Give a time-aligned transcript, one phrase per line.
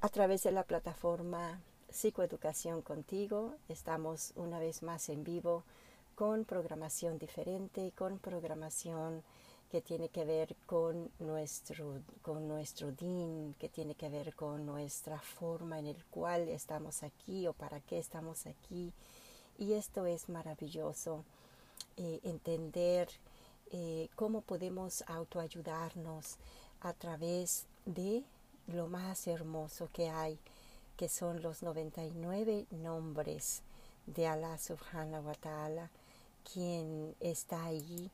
[0.00, 3.54] a través de la plataforma Psicoeducación Contigo.
[3.68, 5.64] Estamos una vez más en vivo
[6.14, 9.24] con programación diferente, con programación
[9.72, 15.18] que tiene que ver con nuestro, con nuestro DIN, que tiene que ver con nuestra
[15.18, 18.92] forma en el cual estamos aquí o para qué estamos aquí.
[19.58, 21.24] Y esto es maravilloso,
[21.96, 23.08] eh, entender
[23.72, 26.36] eh, cómo podemos autoayudarnos
[26.80, 28.22] a través de
[28.68, 30.38] lo más hermoso que hay,
[30.96, 33.62] que son los 99 nombres
[34.06, 35.90] de Allah subhanahu wa ta'ala,
[36.52, 38.10] quien está ahí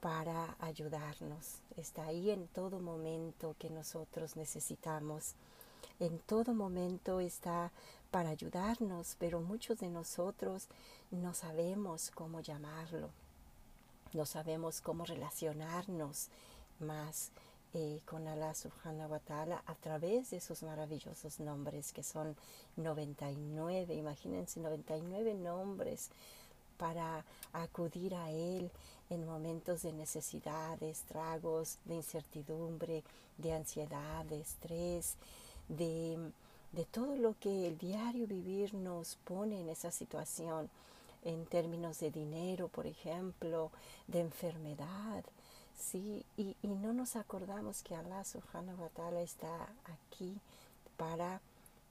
[0.00, 5.34] para ayudarnos, está ahí en todo momento que nosotros necesitamos.
[6.00, 7.72] En todo momento está
[8.10, 10.68] para ayudarnos, pero muchos de nosotros
[11.10, 13.10] no sabemos cómo llamarlo,
[14.12, 16.28] no sabemos cómo relacionarnos
[16.78, 17.30] más
[17.74, 22.34] eh, con Allah subhanahu wa ta'ala a través de sus maravillosos nombres que son
[22.76, 26.10] 99, imagínense 99 nombres
[26.78, 28.70] para acudir a Él
[29.10, 33.02] en momentos de necesidad, de estragos, de incertidumbre,
[33.36, 35.16] de ansiedad, de estrés,
[35.68, 36.18] de,
[36.72, 40.70] de todo lo que el diario vivir nos pone en esa situación
[41.24, 43.70] en términos de dinero, por ejemplo,
[44.06, 45.24] de enfermedad,
[45.78, 46.24] ¿sí?
[46.36, 50.38] Y, y no nos acordamos que Allah subhanahu wa ta'ala está aquí
[50.96, 51.40] para,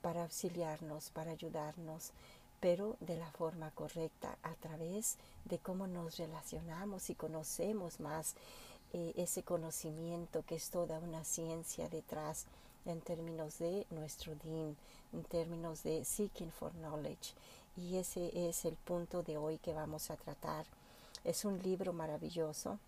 [0.02, 2.12] para auxiliarnos, para ayudarnos,
[2.59, 8.36] pero de la forma correcta, a través de cómo nos relacionamos y conocemos más
[8.94, 12.46] eh, ese conocimiento que es toda una ciencia detrás
[12.86, 14.78] en términos de nuestro din,
[15.14, 17.34] en términos de seeking for knowledge.
[17.75, 20.66] Y ese es el punto de hoy que vamos a tratar.
[21.24, 22.80] Es un libro maravilloso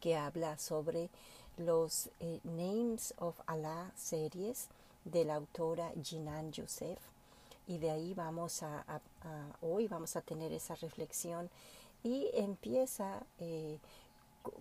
[0.00, 1.10] que habla sobre
[1.56, 4.68] los eh, Names of Allah series
[5.04, 6.98] de la autora Jinan Youssef.
[7.66, 8.84] Y de ahí vamos a,
[9.60, 11.48] hoy vamos a tener esa reflexión.
[12.02, 13.78] Y empieza eh,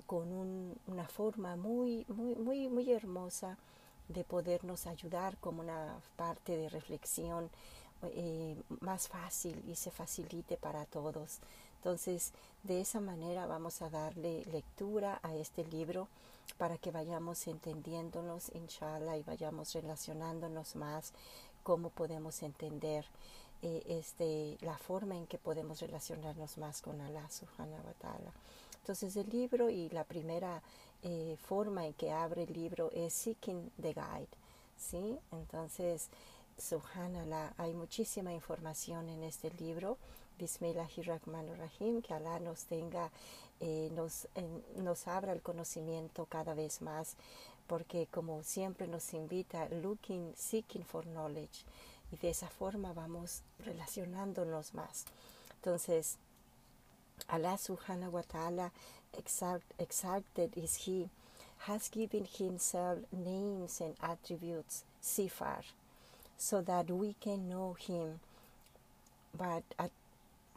[0.05, 3.57] con una forma muy muy muy muy hermosa
[4.09, 7.49] de podernos ayudar como una parte de reflexión
[8.01, 11.39] eh, más fácil y se facilite para todos
[11.79, 16.09] entonces, de esa manera vamos a darle lectura a este libro
[16.57, 21.13] para que vayamos entendiéndonos, inshallah, y vayamos relacionándonos más
[21.63, 23.05] cómo podemos entender
[23.61, 28.33] eh, este, la forma en que podemos relacionarnos más con Allah subhanahu wa ta'ala.
[28.81, 30.61] Entonces el libro y la primera
[31.01, 34.27] eh, forma en que abre el libro es Seeking the Guide.
[34.77, 35.17] ¿sí?
[35.31, 36.09] Entonces,
[36.57, 39.97] subhanallah, hay muchísima información en este libro
[40.39, 43.11] Bismillahirrahmanirrahim, que Allah nos tenga,
[43.59, 44.25] eh, nos,
[44.77, 47.17] nos abra el conocimiento cada vez más,
[47.67, 51.65] porque como siempre nos invita, looking, seeking for knowledge,
[52.13, 55.03] y de esa forma vamos relacionándonos más.
[55.55, 56.17] Entonces,
[57.27, 58.71] Allah subhanahu wa ta'ala
[59.77, 61.09] exalted is He,
[61.67, 65.65] has given Himself names and attributes, sifar,
[66.37, 68.21] so that we can know Him.
[69.37, 69.91] But at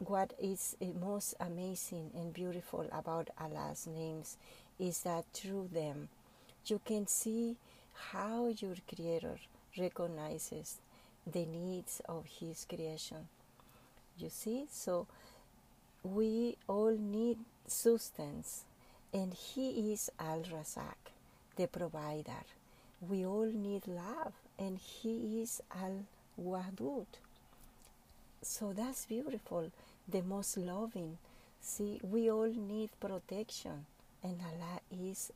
[0.07, 4.37] what is most amazing and beautiful about Allah's names
[4.79, 6.09] is that through them
[6.65, 7.57] you can see
[8.11, 9.37] how your Creator
[9.77, 10.77] recognizes
[11.31, 13.27] the needs of His creation.
[14.17, 14.65] You see?
[14.71, 15.07] So
[16.03, 18.65] we all need sustenance,
[19.13, 21.11] and He is Al Razak,
[21.55, 22.43] the provider.
[23.01, 26.05] We all need love, and He is Al
[26.39, 27.05] Wadud.
[28.41, 29.71] So that's beautiful
[30.07, 31.17] the most loving.
[31.61, 33.85] See, we all need protection,
[34.21, 35.31] and Allah is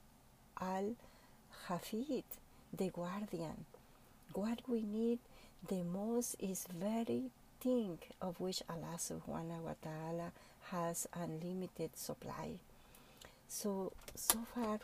[0.59, 0.95] Al
[1.67, 2.23] Hafid,
[2.73, 3.65] the guardian.
[4.33, 5.19] What we need
[5.67, 10.31] the most is very thing of which Allah subhanahu wa ta'ala
[10.71, 12.59] has unlimited supply.
[13.47, 14.79] So so far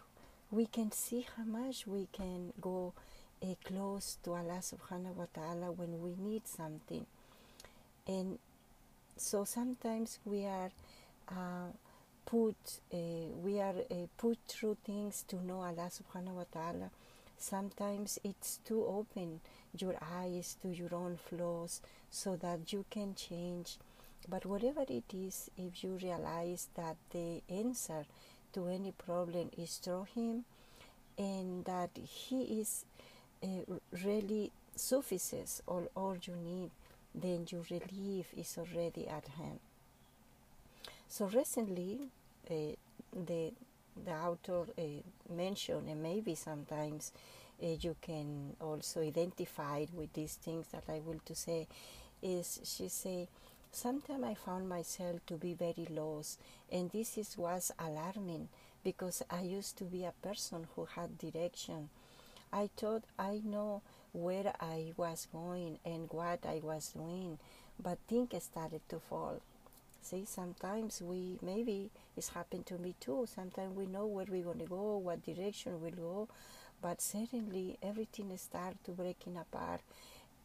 [0.49, 2.93] we can see how much we can go
[3.43, 7.05] uh, close to Allah subhanahu wa ta'ala when we need something.
[8.07, 8.39] And
[9.17, 10.71] so sometimes we are
[11.29, 11.71] uh,
[12.25, 12.55] put
[12.93, 12.97] uh,
[13.43, 16.89] we are uh, put through things to know Allah subhanahu wa ta'ala.
[17.37, 19.41] Sometimes it's to open
[19.77, 23.77] your eyes to your own flaws so that you can change.
[24.29, 28.05] But whatever it is if you realize that the answer
[28.53, 30.45] to any problem is through him
[31.17, 32.85] and that he is
[33.43, 33.47] uh,
[34.05, 36.71] really suffices all, all you need
[37.15, 39.59] then your relief is already at hand.
[41.07, 42.09] So recently,
[42.49, 42.75] uh,
[43.13, 43.53] the
[44.05, 44.81] the author uh,
[45.31, 47.11] mentioned, and maybe sometimes
[47.61, 51.67] uh, you can also identify with these things that I will to say
[52.21, 53.27] is she say
[53.71, 56.39] sometimes I found myself to be very lost
[56.71, 58.49] and this is was alarming
[58.83, 61.89] because I used to be a person who had direction.
[62.51, 63.81] I thought I know
[64.13, 67.39] where I was going and what I was doing,
[67.81, 69.41] but things started to fall.
[70.01, 73.25] See, sometimes we maybe it's happened to me too.
[73.33, 76.27] Sometimes we know where we're going to go, what direction we'll go,
[76.81, 79.81] but suddenly everything starts to breaking apart,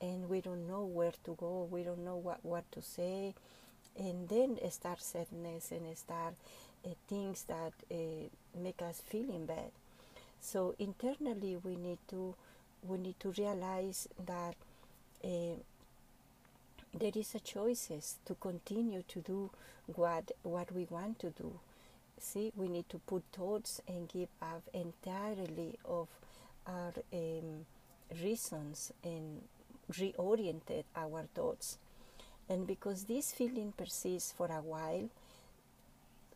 [0.00, 1.68] and we don't know where to go.
[1.70, 3.34] We don't know what what to say,
[3.98, 6.34] and then start sadness and start
[6.84, 8.28] uh, things that uh,
[8.58, 9.70] make us feeling bad.
[10.40, 12.34] So internally, we need to
[12.82, 14.54] we need to realize that
[15.24, 15.56] uh,
[16.98, 19.50] there is a choices to continue to do
[19.94, 21.58] what what we want to do.
[22.20, 26.08] See, we need to put thoughts and give up entirely of
[26.66, 27.66] our um,
[28.22, 29.42] reasons and
[29.92, 31.78] reoriented our thoughts.
[32.48, 35.08] And because this feeling persists for a while,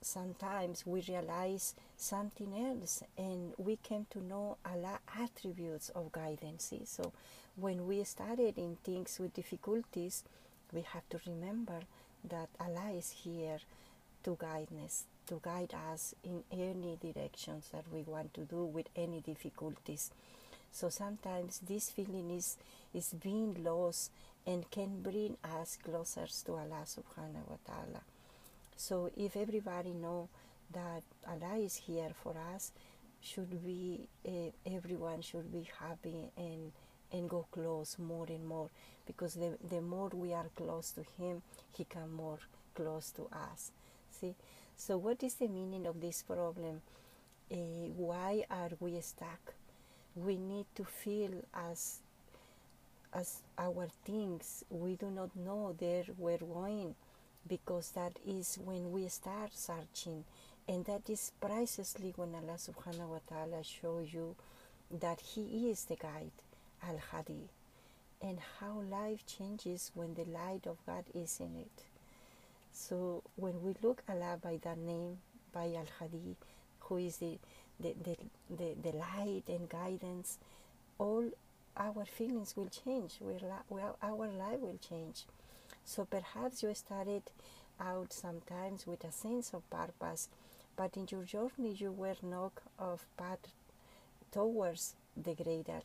[0.05, 6.73] sometimes we realize something else and we came to know a lot attributes of guidance.
[6.85, 7.13] So
[7.57, 10.25] when we started in things with difficulties,
[10.73, 11.81] we have to remember
[12.29, 13.59] that Allah is here
[14.25, 18.87] to guide us, to guide us in any directions that we want to do with
[18.97, 20.11] any difficulties.
[20.71, 22.57] So sometimes this feeling is,
[22.95, 24.11] is being lost
[24.47, 28.03] and can bring us closer to Allah subhanahu wa ta'ala.
[28.77, 30.29] So if everybody know
[30.73, 32.73] that Allah is here for us,
[33.21, 36.73] should be uh, everyone should be happy and
[37.13, 38.69] and go close more and more.
[39.07, 41.43] Because the, the more we are close to him
[41.77, 42.39] he come more
[42.75, 43.71] close to us.
[44.11, 44.35] See?
[44.77, 46.83] So what is the meaning of this problem?
[47.51, 47.57] Uh,
[47.97, 49.55] why are we stuck?
[50.15, 52.01] We need to feel as
[53.13, 54.65] as our things.
[54.71, 56.95] We do not know where we're going
[57.49, 60.25] because that is when we start searching
[60.69, 64.37] and that is precisely when Allah subhanahu wa ta'ala show you
[64.91, 66.31] that he is the guide
[66.89, 67.49] Al Hadi,
[68.21, 71.85] and how life changes when the light of God is in it.
[72.73, 75.19] So when we look Allah by that name,
[75.53, 76.37] by Al Hadi,
[76.81, 77.39] who is the,
[77.79, 78.17] the, the,
[78.51, 80.39] the, the light and guidance,
[80.99, 81.25] all
[81.77, 83.35] our feelings will change, we,
[84.03, 85.25] our life will change.
[85.85, 87.23] So perhaps you started
[87.81, 90.29] out sometimes with a sense of purpose,
[90.77, 93.53] but in your journey you were knocked off path
[94.31, 95.83] towards the greater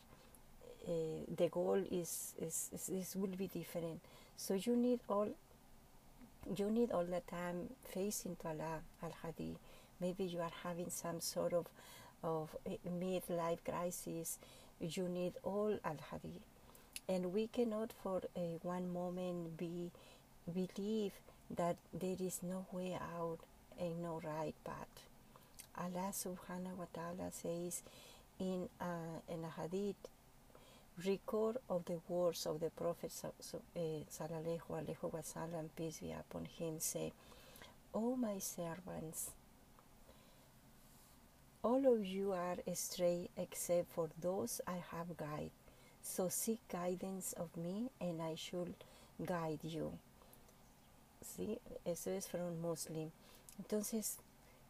[0.88, 0.90] uh,
[1.36, 4.00] the goal is, is, is, will be different.
[4.36, 5.28] So you need all
[6.56, 9.56] you need all the time facing to Allah Al Hadi.
[10.00, 11.66] Maybe you are having some sort of
[12.22, 12.56] of
[13.00, 14.38] midlife crisis.
[14.80, 16.40] You need all Al Hadi,
[17.08, 19.90] and we cannot for uh, one moment be
[20.52, 21.12] believe
[21.50, 23.38] that there is no way out
[23.80, 25.08] and no right path.
[25.76, 27.82] Allah Subhanahu wa Taala says
[28.38, 29.96] in uh, in a hadith
[31.06, 33.12] record of the words of the Prophet
[33.76, 37.12] eh, sallallahu alaihi wasallam, peace be upon him, say,
[37.94, 39.30] "O my servants,
[41.62, 45.57] all of you are astray except for those I have guided.
[46.08, 48.74] So seek guidance of me, and I should
[49.24, 49.92] guide you."
[51.22, 53.12] See, eso es from Muslim.
[53.60, 54.16] Entonces,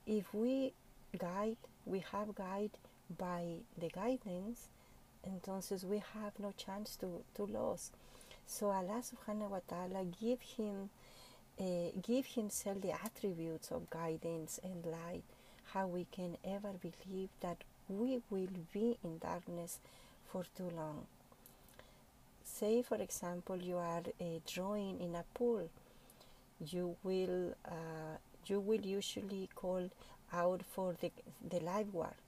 [0.07, 0.73] if we
[1.16, 2.76] guide, we have guide
[3.16, 4.68] by the guidance
[5.26, 7.90] entonces we have no chance to, to lose.
[8.47, 10.90] So Allah subhanahu wa ta'ala give him
[11.61, 15.25] uh, give himself the attributes of guidance and light,
[15.73, 19.80] how we can ever believe that we will be in darkness
[20.30, 21.07] for too long.
[22.59, 25.69] Say, for example, you are uh, drawing in a pool.
[26.59, 29.88] You will uh, you will usually call
[30.33, 31.12] out for the
[31.49, 32.19] the lifeguard.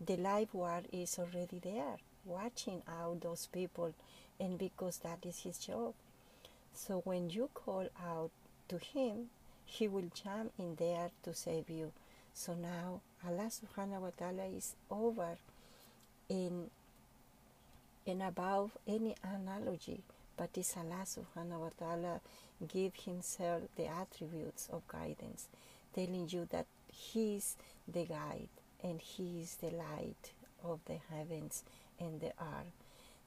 [0.00, 3.92] The lifeguard is already there watching out those people
[4.40, 5.92] and because that is his job.
[6.72, 8.30] So when you call out
[8.68, 9.28] to him,
[9.66, 11.92] he will jump in there to save you.
[12.32, 15.36] So now Allah subhanahu wa ta'ala is over
[16.30, 16.70] in
[18.06, 20.00] and above any analogy,
[20.36, 22.20] but it's Allah subhanahu wa ta'ala
[22.66, 25.48] give himself the attributes of guidance,
[25.94, 28.48] telling you that he is the guide
[28.82, 30.32] and he is the light
[30.64, 31.62] of the heavens
[31.98, 32.72] and the earth,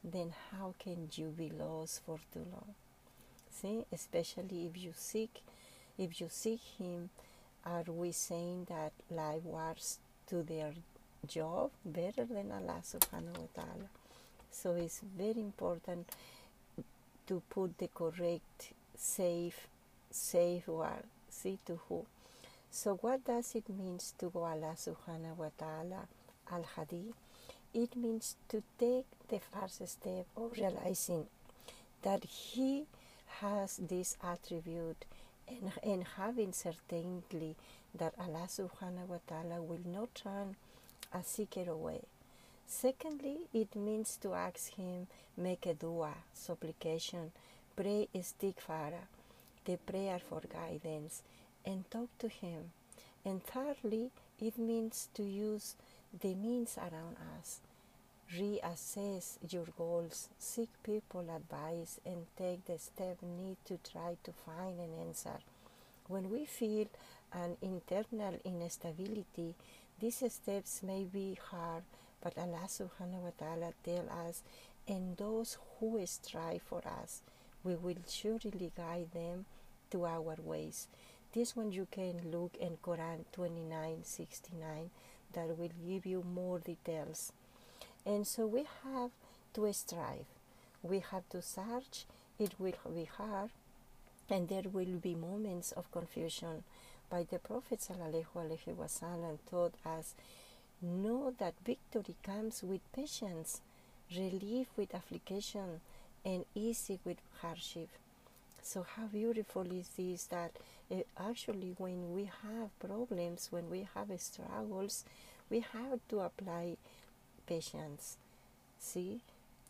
[0.03, 2.75] then how can you be lost for too long?
[3.49, 5.41] See, especially if you seek,
[5.97, 7.09] if you seek Him,
[7.65, 10.71] are we saying that life was to their
[11.27, 13.98] job better than Allah Subhanahu wa Taala?
[14.51, 16.07] So it's very important
[17.27, 19.67] to put the correct safe
[20.11, 21.03] safe word.
[21.29, 22.05] See to who.
[22.71, 26.07] So what does it mean to go Allah subhanahu wa ta'ala
[26.51, 27.13] al hadi?
[27.73, 31.25] It means to take the first step of realizing
[32.01, 32.85] that he
[33.41, 35.05] has this attribute
[35.47, 37.55] and, and having certainty
[37.93, 40.55] that Allah subhanahu wa ta'ala will not turn
[41.13, 42.01] a seeker away.
[42.71, 47.31] Secondly, it means to ask him, make a dua, supplication,
[47.75, 48.93] pray istighfar,
[49.65, 51.23] the prayer for guidance,
[51.65, 52.71] and talk to him.
[53.25, 55.75] And thirdly, it means to use
[56.21, 57.59] the means around us
[58.37, 64.79] reassess your goals, seek people advice, and take the step need to try to find
[64.79, 65.39] an answer.
[66.07, 66.87] When we feel
[67.33, 69.55] an internal instability,
[69.99, 71.83] these steps may be hard,
[72.21, 74.43] but Allah subhanahu wa ta'ala tell us,
[74.87, 77.21] and those who strive for us,
[77.63, 79.45] we will surely guide them
[79.91, 80.87] to our ways.
[81.33, 84.89] This one you can look in Quran 29:69
[85.33, 87.31] that will give you more details.
[88.05, 89.11] And so we have
[89.53, 90.25] to strive.
[90.81, 92.05] We have to search.
[92.39, 93.51] It will be hard,
[94.29, 96.63] and there will be moments of confusion.
[97.09, 100.15] But the Prophet wasallam taught us
[100.81, 103.61] know that victory comes with patience,
[104.15, 105.81] relief with affliction,
[106.25, 107.89] and easy with hardship.
[108.61, 110.51] So, how beautiful is this that
[110.91, 115.05] uh, actually, when we have problems, when we have struggles,
[115.49, 116.77] we have to apply
[117.47, 118.17] patience,
[118.79, 119.21] see,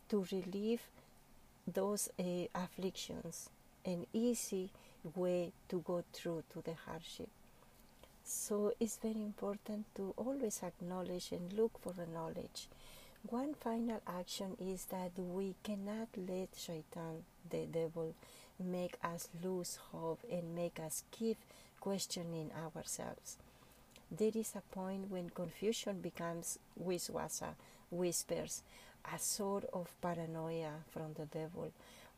[0.08, 0.82] to relieve
[1.66, 2.22] those uh,
[2.54, 3.48] afflictions,
[3.84, 4.70] an easy
[5.14, 7.28] way to go through to the hardship.
[8.24, 12.68] So it's very important to always acknowledge and look for the knowledge.
[13.28, 18.14] One final action is that we cannot let Shaitan, the devil,
[18.58, 21.36] make us lose hope and make us keep
[21.80, 23.36] questioning ourselves.
[24.10, 27.54] There is a point when confusion becomes wiswasa, uh,
[27.90, 28.62] whispers,
[29.14, 31.70] a sort of paranoia from the devil.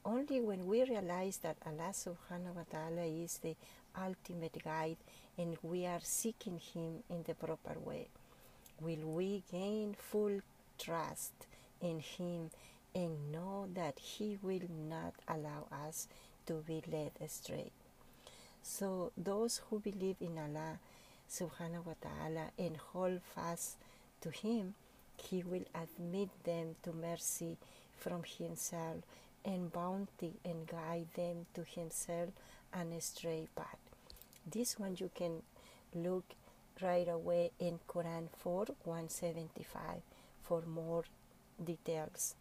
[0.04, 3.54] Only when we realize that Allah subhanahu wa ta'ala is the
[4.00, 4.96] ultimate guide
[5.38, 8.08] and we are seeking Him in the proper way,
[8.80, 10.40] will we gain full
[10.78, 11.46] trust
[11.80, 12.50] in Him
[12.94, 16.08] and know that He will not allow us
[16.46, 17.70] to be led astray.
[18.62, 20.78] So, those who believe in Allah
[21.28, 23.76] subhanahu wa ta'ala and hold fast
[24.20, 24.74] to Him,
[25.16, 27.56] He will admit them to mercy
[27.96, 29.02] from Himself
[29.44, 32.30] and bounty and guide them to Himself
[32.72, 33.91] on a straight path.
[34.50, 35.42] This one you can
[35.94, 36.24] look
[36.82, 40.02] right away in Quran 4 175
[40.42, 41.04] for more
[41.62, 42.34] details.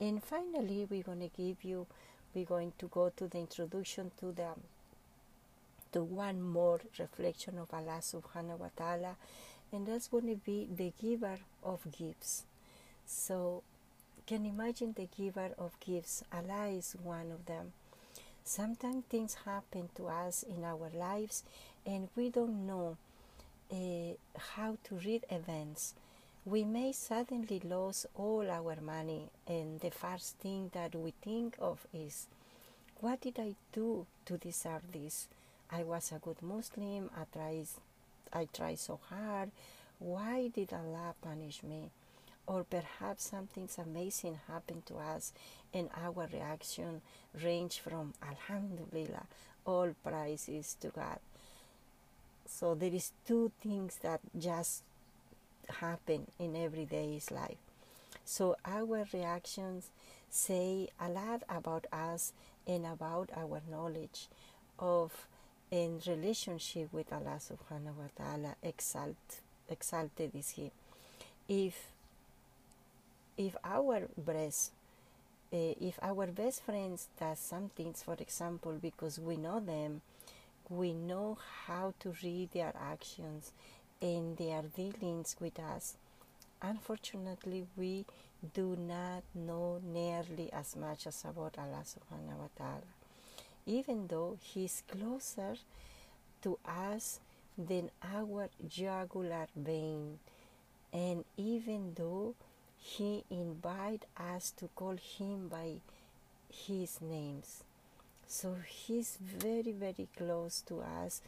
[0.00, 1.86] And finally, we're going to give you,
[2.34, 4.48] we're going to go to the introduction to the
[5.92, 9.14] to one more reflection of Allah subhanahu wa ta'ala,
[9.72, 12.46] and that's going to be the giver of gifts.
[13.06, 13.62] So,
[14.26, 16.24] can imagine the giver of gifts.
[16.32, 17.74] Allah is one of them.
[18.44, 21.42] Sometimes things happen to us in our lives,
[21.86, 22.96] and we don't know
[23.72, 25.94] uh, how to read events.
[26.44, 31.86] We may suddenly lose all our money, and the first thing that we think of
[31.92, 32.26] is,
[33.00, 35.28] What did I do to deserve this?
[35.70, 37.10] I was a good Muslim.
[37.16, 37.66] I tried,
[38.32, 39.50] I tried so hard.
[39.98, 41.90] Why did Allah punish me?
[42.46, 45.32] Or perhaps something amazing happened to us,
[45.72, 47.00] and our reaction
[47.42, 49.26] range from Alhamdulillah,
[49.64, 51.18] all praises to God.
[52.46, 54.82] So there is two things that just
[55.80, 57.56] happen in everyday's life.
[58.26, 59.88] So our reactions
[60.30, 62.32] say a lot about us
[62.66, 64.28] and about our knowledge
[64.78, 65.26] of
[65.70, 70.70] in relationship with Allah subhanahu wa ta'ala exalt, exalted is he
[71.48, 71.90] if
[73.36, 74.72] if our best
[75.52, 80.00] uh, if our best friends does some things for example because we know them
[80.68, 83.52] we know how to read their actions
[84.00, 85.96] and their dealings with us.
[86.62, 88.06] Unfortunately we
[88.54, 92.94] do not know nearly as much as about Allah subhanahu wa ta'ala
[93.66, 95.56] even though he is closer
[96.42, 97.20] to us
[97.56, 100.18] than our jugular vein,
[100.92, 102.34] and even though
[102.90, 105.68] he invite us to call him by
[106.66, 107.64] his names.
[108.26, 111.22] So he's very, very close to us,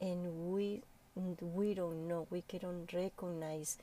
[0.00, 0.82] and we
[1.58, 3.76] we don't know, we cannot recognize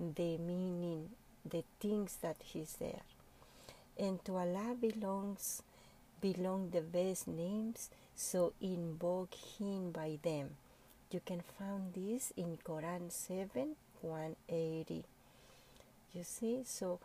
[0.00, 1.10] the meaning,
[1.44, 3.02] the things that he's there.
[3.98, 5.62] and to Allah belongs
[6.20, 10.50] belong the best names, so invoke Him by them.
[11.10, 15.04] You can find this in Quran 7 180.
[16.14, 17.00] You see, so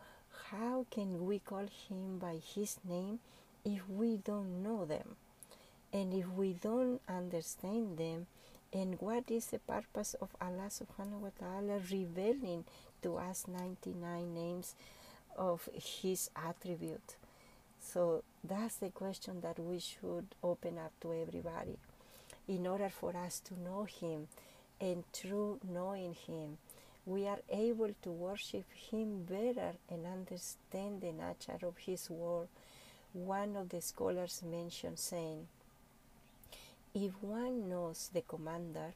[0.50, 3.20] how can we call Him by His name
[3.64, 5.16] if we don't know them?
[5.92, 8.26] And if we don't understand them,
[8.72, 12.64] and what is the purpose of Allah subhanahu wa ta'ala revealing
[13.02, 14.74] to us 99 names
[15.36, 17.14] of His attribute?
[17.78, 21.76] So that's the question that we should open up to everybody.
[22.48, 24.26] In order for us to know Him
[24.80, 26.58] and through knowing Him,
[27.06, 32.48] we are able to worship Him better and understand the nature of His word.
[33.12, 35.46] One of the scholars mentioned saying,
[36.94, 38.94] if one knows the commander,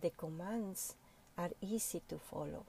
[0.00, 0.94] the commands
[1.38, 2.64] are easy to follow.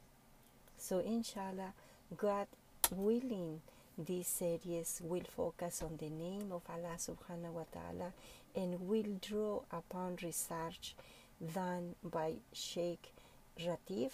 [0.78, 1.74] So, inshallah,
[2.16, 2.48] God
[2.92, 3.62] willing,
[3.98, 8.14] this series will focus on the name of Allah subhanahu wa ta'ala
[8.56, 10.96] and will draw upon research
[11.42, 13.12] done by Sheikh
[13.60, 14.12] Ratib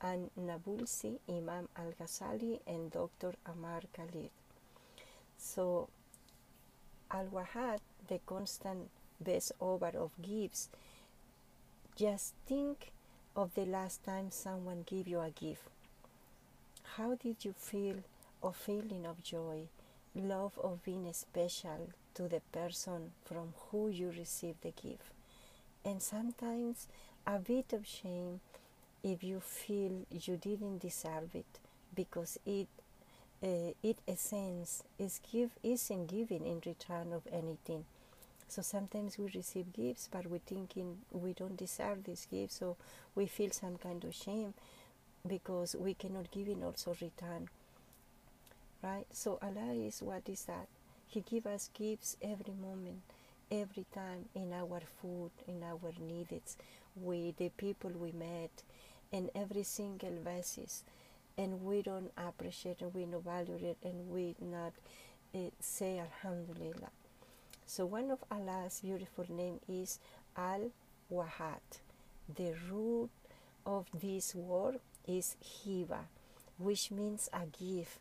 [0.00, 3.34] and Nabulsi, Imam Al Ghazali, and Dr.
[3.46, 4.30] Amr Khaled.
[5.38, 5.88] So,
[7.10, 10.68] Al Wahhab, the constant best over of gifts,
[11.96, 12.92] just think
[13.34, 15.62] of the last time someone gave you a gift.
[16.96, 17.96] How did you feel
[18.42, 19.68] a feeling of joy,
[20.14, 25.12] love of being special to the person from who you received the gift?
[25.84, 26.88] And sometimes
[27.26, 28.40] a bit of shame
[29.06, 31.60] if you feel you didn't deserve it
[31.94, 32.66] because it
[33.42, 37.84] uh, it essence is give isn't given in return of anything.
[38.48, 42.76] So sometimes we receive gifts but we're thinking we don't deserve this gift so
[43.14, 44.54] we feel some kind of shame
[45.26, 47.48] because we cannot give in also return.
[48.82, 49.06] Right?
[49.12, 50.66] So allah is what is that?
[51.06, 53.02] He give us gifts every moment
[53.52, 56.56] every time in our food in our needs.
[56.96, 58.62] With the people we met
[59.12, 60.84] in every single basis
[61.38, 64.72] and we don't appreciate and we don't value it and we not
[65.34, 66.90] uh, say alhamdulillah.
[67.66, 69.98] So one of allah's beautiful name is
[70.36, 70.70] al
[71.12, 71.60] wahhab
[72.34, 73.10] the root
[73.64, 75.98] of this word is hiba
[76.58, 77.98] which means a gift.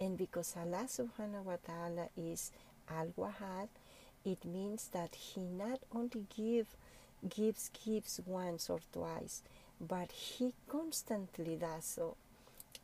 [0.00, 2.50] And because allah subhanahu wa ta'ala is
[2.90, 3.68] al wahhab
[4.24, 6.76] it means that he not only give
[7.28, 9.42] gives gifts once or twice
[9.86, 12.16] but he constantly does so.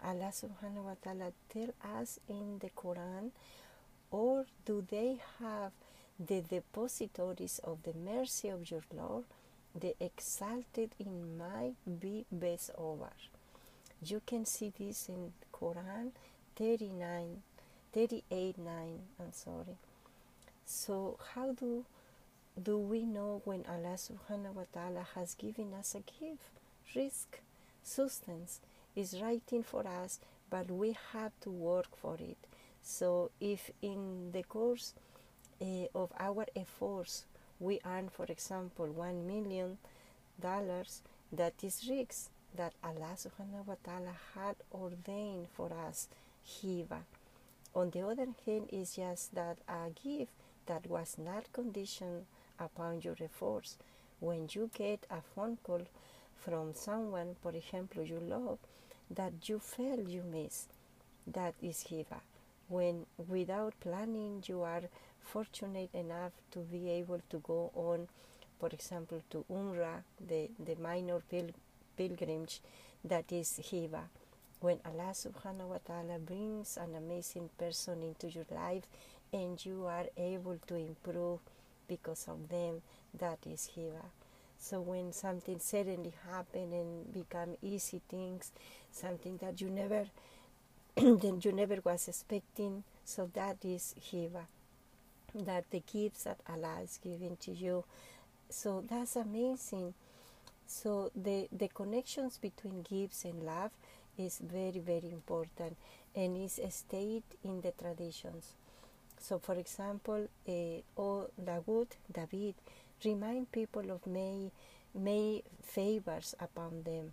[0.04, 3.30] Allah subhanahu wa ta'ala tell us in the Quran
[4.10, 5.72] or do they have
[6.18, 9.24] the depositories of the mercy of your Lord,
[9.74, 13.12] the exalted in might be best over.
[14.02, 16.10] You can see this in Quran
[16.56, 17.42] 39,
[17.92, 19.78] 38, 9, I'm sorry.
[20.66, 21.84] So how do
[22.60, 26.57] do we know when Allah subhanahu wa ta'ala has given us a gift?
[26.94, 27.40] Risk
[27.82, 28.60] substance
[28.96, 30.20] is writing for us,
[30.50, 32.38] but we have to work for it.
[32.82, 34.94] So, if in the course
[35.60, 37.26] uh, of our efforts
[37.60, 39.78] we earn, for example, one million
[40.40, 46.08] dollars, that is rizq that Allah subhanahu wa ta'ala had ordained for us,
[46.46, 47.00] hiba.
[47.74, 50.32] On the other hand, is just that a gift
[50.66, 52.24] that was not conditioned
[52.58, 53.76] upon your efforts.
[54.20, 55.82] When you get a phone call
[56.44, 58.58] from someone, for example, you love,
[59.10, 60.66] that you felt you miss.
[61.26, 62.20] That is Hiba.
[62.68, 64.82] When without planning you are
[65.22, 68.08] fortunate enough to be able to go on,
[68.58, 71.54] for example, to Umrah, the, the minor pil-
[71.96, 72.60] pilgrimage,
[73.04, 74.02] that is Hiba.
[74.60, 78.84] When Allah subhanahu wa ta'ala brings an amazing person into your life
[79.32, 81.40] and you are able to improve
[81.86, 82.82] because of them,
[83.18, 84.04] that is Hiba.
[84.58, 88.52] So when something suddenly happen and become easy things,
[88.92, 90.06] something that you never
[90.96, 94.44] then you never was expecting, so that is hiba.
[95.34, 97.84] That the gifts that Allah is giving to you.
[98.50, 99.94] So that's amazing.
[100.66, 103.72] So the the connections between gifts and love
[104.18, 105.76] is very very important
[106.16, 108.52] and is stayed in the traditions.
[109.20, 112.54] So for example, uh, oh, Dawood, David,
[113.04, 114.50] remind people of may
[114.94, 117.12] may favors upon them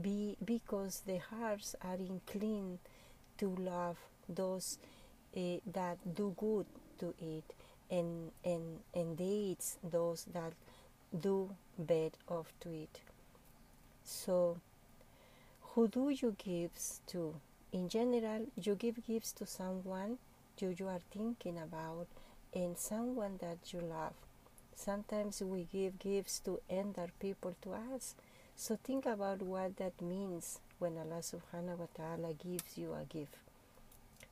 [0.00, 2.78] be because the hearts are inclined
[3.38, 3.96] to love
[4.28, 4.78] those
[5.36, 6.66] uh, that do good
[6.98, 7.44] to it
[7.90, 9.18] and and and
[9.90, 10.52] those that
[11.20, 13.00] do bad of to it
[14.04, 14.58] so
[15.72, 16.70] who do you give
[17.06, 17.34] to
[17.72, 20.18] in general you give gifts to someone
[20.58, 22.06] you, you are thinking about
[22.54, 24.12] and someone that you love.
[24.74, 28.14] Sometimes we give gifts to end other people to us.
[28.56, 33.36] So think about what that means when Allah subhanahu wa ta'ala gives you a gift.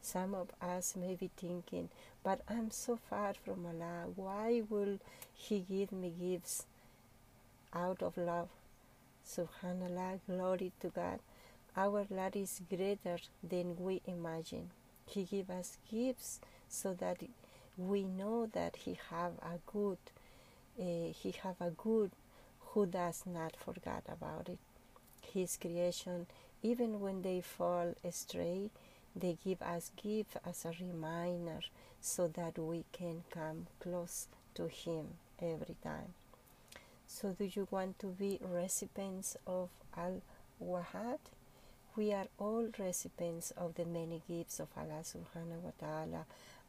[0.02, 1.88] Some of us may be thinking,
[2.24, 4.08] but I'm so far from Allah.
[4.16, 4.98] Why will
[5.34, 6.64] He give me gifts
[7.74, 8.48] out of love?
[9.26, 11.20] Subhanallah, glory to God.
[11.76, 14.70] Our Lord is greater than we imagine.
[15.06, 17.18] He gives us gifts so that
[17.76, 19.98] we know that He have a good,
[20.80, 22.10] uh, He have a good
[22.72, 24.58] who does not forget about it.
[25.32, 26.26] His creation,
[26.62, 28.70] even when they fall astray,
[29.14, 31.60] they give us gift as a reminder
[32.00, 35.06] so that we can come close to Him
[35.40, 36.14] every time.
[37.06, 40.22] So, do you want to be recipients of Al
[40.62, 41.18] Wahhab?
[41.96, 46.24] We are all recipients of the many gifts of Allah subhanahu wa ta'ala.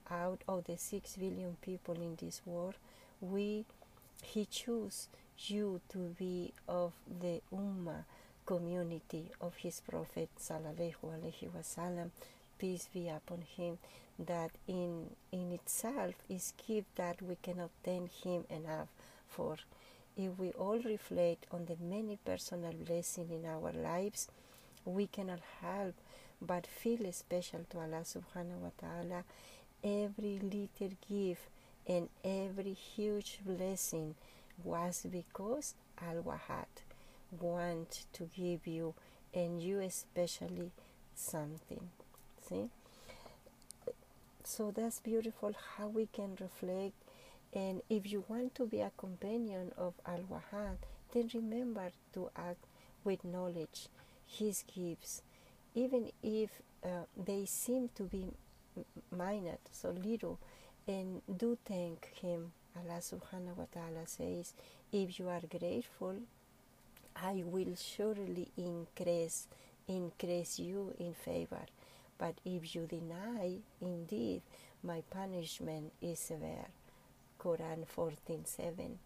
[0.10, 2.74] Out of the six billion people in this world,
[3.22, 3.66] we
[4.22, 8.06] He chose you to be of the Ummah
[8.46, 12.12] community of his Prophet sallallahu alaihi wasallam,
[12.58, 13.78] peace be upon him,
[14.20, 18.90] that in in itself is gift that we cannot thank him enough
[19.28, 19.58] for.
[20.16, 24.28] If we all reflect on the many personal blessings in our lives,
[24.86, 25.96] we cannot help
[26.42, 29.24] but feel special to Allah subhanahu wa ta'ala.
[29.84, 31.48] Every little gift
[31.88, 34.16] and every huge blessing
[34.64, 36.68] was because Al Wahhab
[37.40, 38.94] want to give you
[39.34, 40.72] and you especially
[41.16, 41.90] something.
[42.48, 42.70] See?
[44.44, 46.94] So that's beautiful how we can reflect.
[47.54, 50.78] And if you want to be a companion of Al Wahhab,
[51.14, 52.66] then remember to act
[53.04, 53.88] with knowledge,
[54.28, 55.22] His gifts,
[55.76, 56.50] even if
[56.84, 58.28] uh, they seem to be
[59.16, 60.40] minor, so little,
[60.88, 62.52] and do thank Him.
[62.76, 64.54] Allah subhanahu wa ta'ala says,
[64.92, 66.16] if you are grateful,
[67.16, 69.48] I will surely increase
[69.88, 71.66] increase you in favor.
[72.18, 74.42] But if you deny, indeed,
[74.84, 76.68] my punishment is severe.
[77.40, 78.98] Quran 14:7.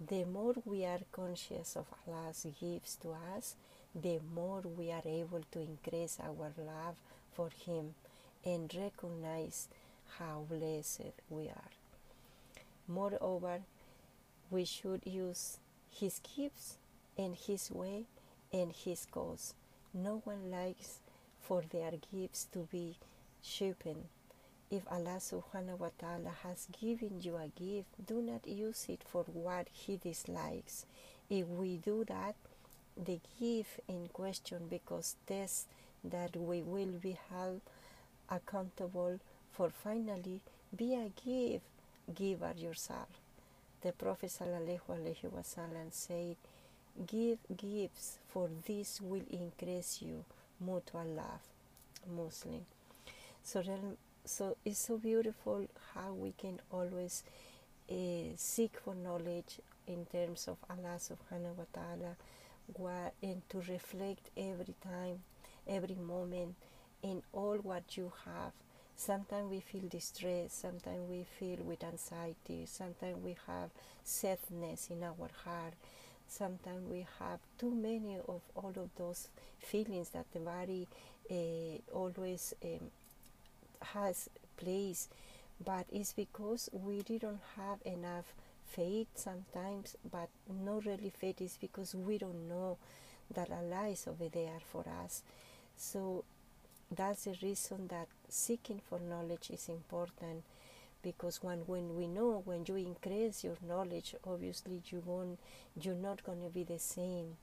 [0.00, 3.56] The more we are conscious of Allah's gifts to us,
[3.94, 6.96] the more we are able to increase our love
[7.32, 7.94] for Him
[8.44, 9.68] and recognize
[10.18, 11.72] how blessed we are.
[12.86, 13.60] Moreover,
[14.50, 15.58] we should use
[15.90, 16.78] His gifts
[17.16, 18.04] and His way
[18.52, 19.54] and His cause.
[19.92, 21.00] No one likes
[21.40, 22.96] for their gifts to be
[23.42, 24.04] cheapened.
[24.70, 29.24] If Allah subhanahu wa ta'ala has given you a gift, do not use it for
[29.24, 30.84] what He dislikes.
[31.30, 32.34] If we do that,
[32.96, 35.68] the gift in question because test
[36.04, 37.60] that we will be held
[38.30, 39.20] accountable
[39.58, 40.40] for finally
[40.76, 41.64] be a gift
[42.14, 43.08] giver yourself.
[43.80, 46.36] The Prophet wasallam said,
[47.04, 50.24] Give gifts, for this will increase you
[50.60, 51.42] mutual love.
[52.08, 52.66] Muslim.
[53.42, 53.64] So,
[54.24, 57.24] so it's so beautiful how we can always
[57.90, 57.94] uh,
[58.36, 62.16] seek for knowledge in terms of Allah subhanahu wa ta'ala
[63.22, 65.18] and to reflect every time,
[65.66, 66.54] every moment
[67.02, 68.52] in all what you have.
[68.98, 73.70] Sometimes we feel distress, sometimes we feel with anxiety, sometimes we have
[74.04, 75.74] sadness in our heart
[76.30, 80.86] sometimes we have too many of all of those feelings that the body
[81.30, 82.90] uh, always um,
[83.82, 85.08] has place
[85.64, 88.34] but it's because we didn't have enough
[88.66, 90.28] faith sometimes but
[90.64, 92.76] not really faith is because we don't know
[93.34, 95.22] that allah is over there for us.
[95.76, 96.24] So
[96.94, 100.44] that's the reason that seeking for knowledge is important
[101.02, 105.38] because when when we know when you increase your knowledge obviously you won't
[105.80, 107.36] you're not going to be the same.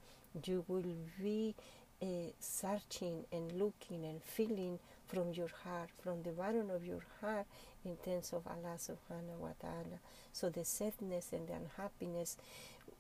[0.44, 0.84] You will
[1.22, 1.56] be
[2.02, 2.06] uh,
[2.40, 7.46] searching and looking and feeling from your heart from the bottom of your heart
[7.86, 10.00] in terms of Allah subhanahu wa ta'ala.
[10.34, 12.38] So the sadness and the unhappiness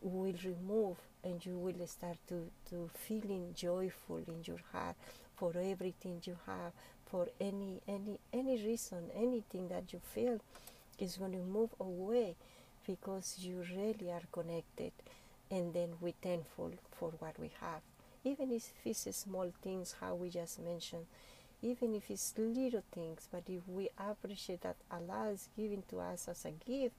[0.01, 4.95] will remove and you will start to, to feeling joyful in your heart
[5.37, 6.71] for everything you have
[7.09, 10.39] for any any any reason anything that you feel
[10.99, 12.35] is going to move away
[12.87, 14.91] because you really are connected.
[15.51, 17.81] And then we're thankful for what we have.
[18.23, 21.05] Even if it's small things how we just mentioned
[21.61, 26.27] even if it's little things but if we appreciate that allah is giving to us
[26.27, 26.95] as a gift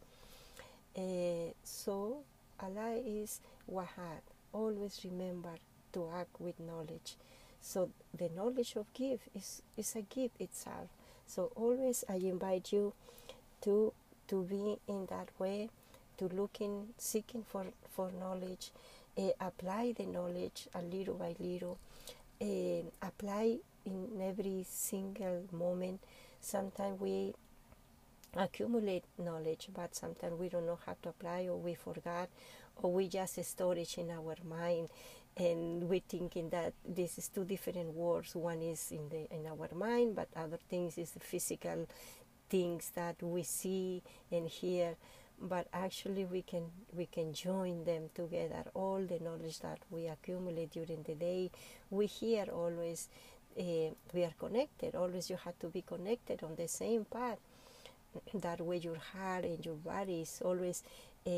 [0.96, 2.18] uh, so
[2.60, 4.22] allah is wahhab.
[4.52, 5.54] Always remember
[5.92, 7.16] to act with knowledge
[7.60, 10.88] so the knowledge of gift is, is a gift itself.
[11.26, 12.92] So always I invite you
[13.62, 13.92] to
[14.28, 15.68] to be in that way,
[16.18, 18.70] to looking, seeking for, for knowledge,
[19.16, 21.78] uh, apply the knowledge a little by little,
[22.40, 26.00] uh, apply in every single moment.
[26.40, 27.34] Sometimes we
[28.34, 32.28] accumulate knowledge, but sometimes we don't know how to apply, or we forgot,
[32.82, 34.88] or we just storage in our mind,
[35.36, 38.34] and we thinking that this is two different worlds.
[38.34, 41.86] One is in the in our mind, but other things is the physical
[42.48, 44.96] things that we see and hear.
[45.38, 48.64] But actually we can we can join them together.
[48.74, 51.50] All the knowledge that we accumulate during the day
[51.90, 53.08] we hear always
[53.58, 54.94] uh, we are connected.
[54.94, 57.38] Always you have to be connected on the same path.
[58.32, 60.82] That way your heart and your body is always
[61.26, 61.30] uh,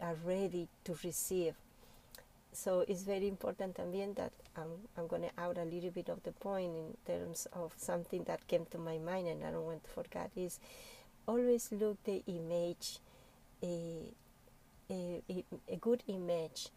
[0.00, 1.54] are ready to receive
[2.52, 6.22] so it's very important también that um, I'm going to out a little bit of
[6.22, 9.84] the point in terms of something that came to my mind and I don't want
[9.84, 10.60] to forget is
[11.26, 12.98] always look the image
[13.62, 14.12] a,
[14.90, 15.22] a,
[15.68, 16.68] a good image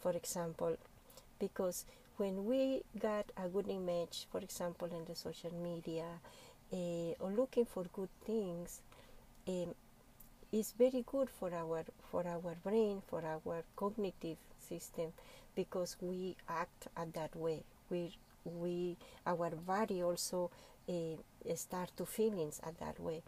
[0.00, 0.76] for example
[1.38, 1.86] because
[2.18, 6.04] when we got a good image for example in the social media
[6.72, 8.82] uh, or looking for good things
[9.48, 9.74] um,
[10.52, 14.36] is very good for our for our brain for our cognitive
[14.68, 15.12] system
[15.54, 17.62] because we act at that way.
[17.90, 18.96] We we
[19.26, 20.50] our body also
[20.88, 21.16] uh,
[21.54, 23.22] start to feelings at that way.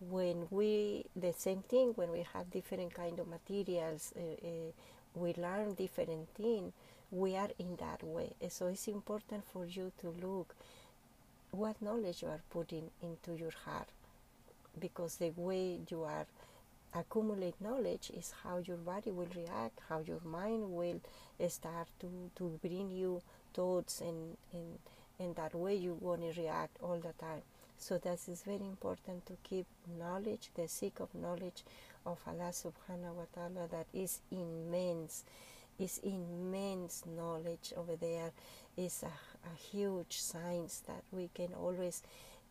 [0.00, 4.72] When we the same thing when we have different kind of materials, uh, uh,
[5.14, 6.72] we learn different things.
[7.10, 10.54] We are in that way, so it's important for you to look
[11.50, 13.88] what knowledge you are putting into your heart
[14.78, 16.26] because the way you are
[16.98, 21.00] accumulate knowledge is how your body will react, how your mind will
[21.48, 23.20] start to, to bring you
[23.54, 24.78] thoughts and, and,
[25.18, 27.42] and that way you want to react all the time.
[27.78, 29.66] So that is very important to keep
[29.98, 31.62] knowledge, the seek of knowledge
[32.06, 35.24] of Allah subhanahu wa ta'ala that is immense,
[35.78, 38.32] is immense knowledge over there,
[38.76, 39.12] is a,
[39.46, 42.02] a huge science that we can always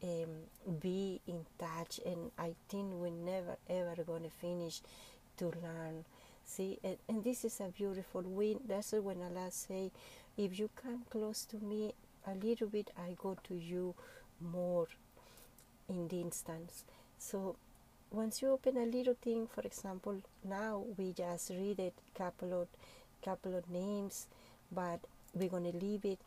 [0.04, 4.82] um, be in touch and i think we're never ever going to finish
[5.38, 6.06] to learn.
[6.46, 9.92] See and, and, this is a beautiful win that's when allah say
[10.38, 11.94] if you come close to me
[12.28, 13.96] a little bit i go to you
[14.40, 14.88] more
[15.88, 16.84] in the instance.
[17.18, 17.56] So
[18.12, 22.68] once you open a little thing for example now we just read a couple of
[23.24, 24.28] couple of names
[24.72, 25.00] but
[25.34, 26.20] we're going to leave it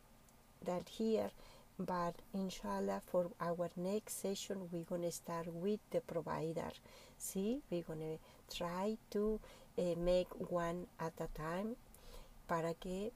[0.64, 1.31] that here
[1.79, 6.71] but inshallah for our next session we're going to start with the provider.
[7.17, 9.41] See we're going to try to
[9.79, 11.77] uh, make one at a time.
[12.49, 13.11] Para que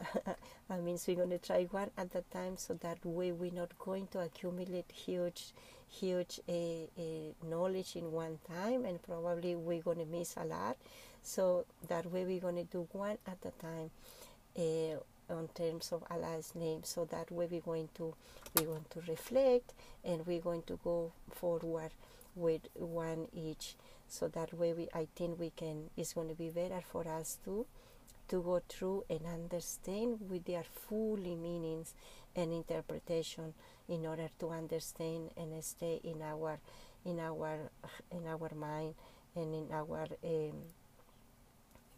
[0.70, 3.52] I mean so we're going to try one at a time so that way we're
[3.52, 5.52] not going to accumulate huge
[5.88, 10.76] huge uh, uh, knowledge in one time and probably we're going to miss a lot.
[11.22, 13.90] So that way we're going to do one at a time.
[14.56, 15.00] Uh,
[15.32, 16.80] on terms of Allah's name.
[16.84, 18.14] So that way we're going to
[18.56, 19.72] we're going to reflect
[20.04, 21.90] and we're going to go forward
[22.34, 23.74] with one each.
[24.08, 27.38] So that way we I think we can it's going to be better for us
[27.44, 27.66] to
[28.28, 31.94] to go through and understand with their fully meanings
[32.34, 33.54] and interpretation
[33.88, 36.58] in order to understand and stay in our
[37.04, 37.70] in our
[38.10, 38.94] in our mind
[39.34, 40.62] and in our um,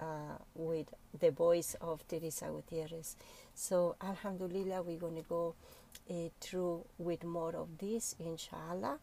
[0.00, 3.16] uh, with the voice of Teresa Gutierrez.
[3.54, 5.54] So Alhamdulillah, we're going to go
[6.10, 8.98] uh, through with more of this, inshallah.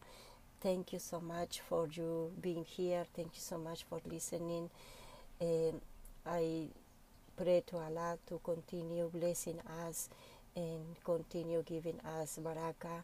[0.60, 3.04] Thank you so much for you being here.
[3.16, 4.70] Thank you so much for listening.
[5.40, 5.80] And
[6.24, 6.68] I
[7.36, 9.58] pray to Allah to continue blessing
[9.88, 10.08] us
[10.54, 13.02] and continue giving us baraka,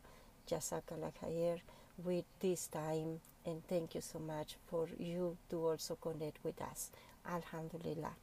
[0.49, 1.59] Jazakallah khair
[2.05, 6.91] with this time and thank you so much for you to also connect with us.
[7.27, 8.15] Alhamdulillah.